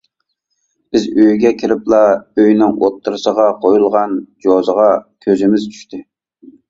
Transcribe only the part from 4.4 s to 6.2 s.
جوزىغا كۆزىمىز چۈشتى.